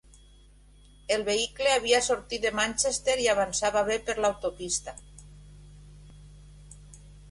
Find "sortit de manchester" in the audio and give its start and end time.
2.07-3.19